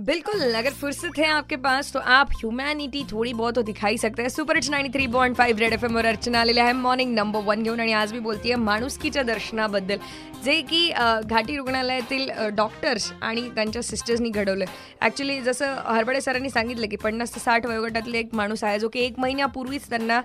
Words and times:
बिल्कुल 0.00 0.54
अगर 0.54 0.72
फुर्सत 0.72 1.18
है 1.18 1.26
आपके 1.28 1.56
पास 1.56 1.92
तो 1.92 1.98
आप 2.08 2.30
ह्यूमैनिटी 2.34 3.02
थोडी 3.04 3.32
बहुत 3.34 3.54
तो 3.54 3.62
दिखाई 3.62 3.96
सकते 3.98 4.22
हैं। 4.22 4.28
Super 4.28 4.56
it's 4.56 4.70
ninety 4.70 4.90
three 4.92 5.06
point 5.08 5.36
five 5.36 5.60
red 5.60 5.72
F 5.72 5.84
एमवर 5.84 6.06
Archana 6.06 6.40
आलेले 6.40 6.60
आहे 6.60 6.72
मॉर्निंग 6.74 7.12
नंबर 7.14 7.40
वन 7.46 7.62
घेऊन 7.62 7.80
आणि 7.80 7.92
आज 7.92 8.12
मी 8.12 8.20
आहे 8.30 8.54
माणुसकीच्या 8.56 9.22
दर्शनाबद्दल 9.22 9.96
जे 10.44 10.60
की 10.62 10.88
घाटी 10.90 11.56
रुग्णालयातील 11.56 12.30
डॉक्टर्स 12.56 13.10
आणि 13.22 13.40
त्यांच्या 13.54 13.82
सिस्टर्सनी 13.82 14.28
घडवलं. 14.30 14.64
ॲक्च्युली 15.00 15.40
जसं 15.40 15.74
हरबडे 15.86 16.20
सरांनी 16.20 16.50
सांगितलं 16.50 16.88
की 16.88 16.96
पन्नास 16.96 17.34
ते 17.34 17.40
साठ 17.40 17.66
वयोगटातले 17.66 18.18
एक 18.18 18.34
माणूस 18.34 18.64
आहे 18.64 18.78
जो 18.78 18.88
की 18.88 19.00
एक 19.00 19.18
महिन्यापूर्वीच 19.20 19.88
त्यांना 19.90 20.20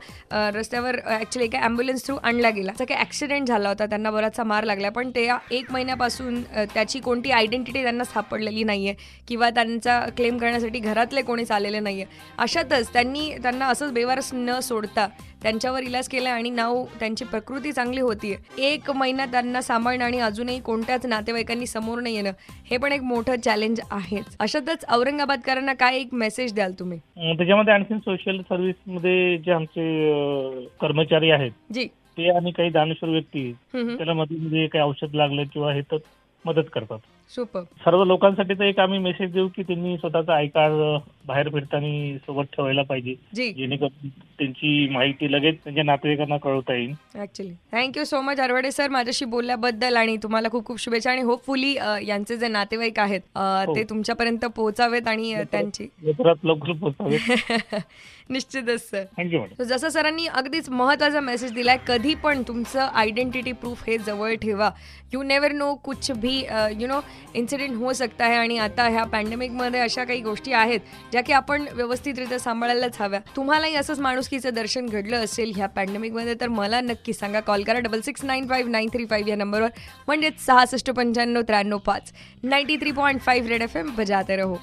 रस्त्यावर 0.56 1.00
ॲक्च्युली 1.06 1.46
एका 1.46 1.60
ॲम्ब्युलन्स 1.60 2.06
थ्रू 2.06 2.16
आणला 2.24 2.50
गेला. 2.50 2.72
त्याचा 2.72 2.94
काही 2.94 3.00
ॲक्सिडेंट 3.00 3.48
झाला 3.48 3.70
होता 3.70 3.86
त्यांना 3.86 4.12
बराचसा 4.12 4.44
मार 4.44 4.64
लागला 4.64 4.90
पण 4.90 5.10
ते 5.16 5.28
एक 5.52 5.72
महिन्यापासून 5.72 6.42
त्याची 6.74 7.00
कोणती 7.00 7.32
आयडेंटिटी 7.32 7.84
त्यांना 7.84 8.04
सापडलेली 8.04 8.64
नाही 8.64 8.88
आहे 8.88 9.24
किंवा 9.28 9.50
त्यांचा 9.66 10.00
क्लेम 10.18 10.38
करण्यासाठी 10.38 10.80
घरातले 10.80 11.22
कोणीच 11.22 11.52
आलेले 11.52 11.80
नाही 11.80 12.02
आहे 12.02 12.34
अशातच 12.38 12.92
त्यांनी 12.94 13.30
त्यांना 13.44 13.68
असंच 13.68 13.92
बेवारस 13.94 14.30
न 14.34 14.60
सोडता 14.60 15.08
त्यांच्यावर 15.42 15.84
इलाज 15.84 16.08
केला 16.08 16.30
आणि 16.30 16.50
नाव 16.50 16.84
त्यांची 17.00 17.26
प्रकृती 17.26 17.72
चांगली 17.72 18.02
होती 18.02 18.34
एक 18.58 18.90
महिना 18.92 19.26
त्यांना 19.26 19.62
सांभाळणं 19.62 20.04
आणि 20.06 20.20
अजूनही 20.20 20.60
कोणत्याच 20.60 21.06
नातेवाईकांनी 21.06 21.66
समोर 21.66 22.02
नाही 22.02 22.16
येणं 22.16 22.32
हे 22.70 22.78
पण 22.78 22.92
एक 22.92 23.02
मोठं 23.02 23.36
चॅलेंज 23.36 23.80
आहेच. 23.92 24.36
अशातच 24.40 24.86
औरंगाबादकरांना 24.90 25.74
काय 25.74 25.98
एक 25.98 26.14
मेसेज 26.14 26.54
द्याल 26.54 26.74
तुम्ही? 26.80 26.98
त्याच्यामध्ये 27.38 27.74
आणखी 27.74 27.98
सोशल 27.98 28.42
सर्व्हिसमध्ये 28.42 29.38
जे 29.38 29.52
आमचे 29.52 30.66
कर्मचारी 30.82 31.32
आहेत 31.32 31.52
जी. 31.74 31.86
ते 32.18 32.30
आणि 32.30 32.52
काही 32.52 32.70
दानेश्वर 32.70 33.10
व्यक्ती. 33.10 33.52
त्याला 33.74 34.14
मध्ये 34.14 34.68
काही 34.68 34.84
औषध 34.84 35.16
लागलं 35.16 35.44
किंवा 35.54 35.74
हे 35.74 35.82
तर 35.92 35.98
मदत 36.46 36.70
करतात. 36.74 37.00
सुपर 37.32 37.62
सर्व 37.84 38.04
लोकांसाठी 38.04 38.54
तर 38.54 38.64
एक 38.64 38.80
आम्ही 38.80 38.98
मेसेज 39.00 39.32
देऊ 39.34 39.48
की 39.48 39.64
त्यांनी 39.64 39.96
स्वतःचा 39.98 40.34
आय 40.36 40.48
कार्ड 40.48 40.74
बाहेर 41.26 41.50
फिरताना 41.50 42.18
सोबत 42.18 42.46
ठेवायला 42.54 42.82
पाहिजे. 42.82 43.14
जी. 43.36 43.52
जेणेकरून 43.54 44.10
त्यांची 44.40 44.88
माहिती 44.90 45.32
लगेच 45.32 45.56
त्यांच्या 45.64 45.84
नातेवाईकांना 45.84 46.38
कळवता 46.38 46.74
येईल. 46.74 46.94
Actually 47.16 47.52
thank you 47.72 48.04
so 48.04 48.22
much 48.22 48.40
Arwade 48.40 48.72
sir 48.72 48.90
माझ्याशी 48.90 49.26
बोलल्याबद्दल 49.26 49.96
आणि 49.98 50.16
तुम्हाला 50.24 50.50
खूप 50.50 50.66
खूप 50.66 50.80
शुभेच्छा 50.80 51.12
आणि 51.12 51.22
होपफुली 51.22 51.74
यांचे 52.08 52.38
जे 52.38 52.48
नातेवाईक 52.48 53.00
आहेत 53.00 53.22
अ, 53.36 53.40
हो. 53.68 53.76
ते 53.76 53.84
तुमच्यापर्यंत 53.84 54.46
पोहोचावेत 54.46 55.08
आणि 55.08 55.34
अ, 55.34 55.44
त्यांची 55.52 55.88
लवकरात 56.04 56.46
लवकर 56.46 56.72
पोहोचावे 56.74 57.18
निश्चितच 58.30 58.82
सर 58.82 59.04
थँक्यू 59.18 59.40
मॅडम 59.40 59.54
तर 59.60 59.64
जसं 59.66 59.90
सरांनी 59.90 60.26
अगदीच 60.28 60.70
महत्त्वाचा 60.70 61.20
मेसेज 61.22 61.52
दिलाय 61.54 61.78
कधी 61.88 62.14
पण 62.16 62.42
तुमचं 62.42 62.80
आयडेंटिटी 62.94 63.52
प्रूफ 63.54 63.84
हे 63.88 63.98
जवळ 63.98 64.34
ठेवा. 64.36 64.70
यू 65.14 65.22
नेवर 65.24 65.52
नो 65.52 65.74
कुछ 65.84 66.12
भी 66.14 66.38
यु 66.80 66.88
नो 66.88 67.00
इन्सिडेंट 67.36 67.76
होऊ 67.76 67.94
सकता 67.94 68.28
है 68.28 68.36
आणि 68.36 68.58
आता 68.58 68.88
ह्या 68.88 69.04
पॅन्डेमिकमध्ये 69.04 69.80
अशा 69.80 70.04
काही 70.04 70.22
गोष्टी 70.22 70.52
आहेत 70.54 70.80
ज्या 71.12 71.22
की 71.22 71.34
आपण 71.34 71.66
व्यवस्थितरित्या 71.74 72.40
सांभाळायलाच 72.40 73.02
हव्या. 73.02 73.20
तुम्हालाही 73.36 73.76
असंच 73.76 74.00
माणुसकीचं 74.00 74.54
दर्शन 74.54 74.86
घडलं 74.86 75.24
असेल 75.24 75.52
ह्या 75.56 75.68
पॅन्डेमिकमध्ये 75.68 76.34
तर 76.42 76.48
मला 76.48 76.82
नक्की 76.82 77.14
सांगा. 77.14 77.40
कॉल 77.40 77.64
करा 77.64 77.80
double 77.80 78.02
six 78.02 78.24
nine 78.26 78.48
five 78.48 78.72
nine 78.72 78.90
three 78.94 79.06
five 79.06 79.30
या 79.30 79.36
नंबरवर 79.36 79.70
म्हणजेच 80.08 80.46
सहासष्ट 80.46 80.92
पंच्याण्णव 80.92 81.42
त्र्याण्णव 81.42 81.78
पाच. 81.78 82.12
Ninety 82.44 82.78
three 82.78 82.92
point 82.92 83.22
five 83.22 83.50
red 83.50 83.62
F 83.62 83.78
M 83.78 83.96
बजाते 83.98 84.36
रहो. 84.36 84.58